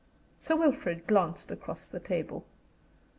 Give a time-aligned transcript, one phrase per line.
[0.39, 2.43] Sir Wilfrid glanced across the table.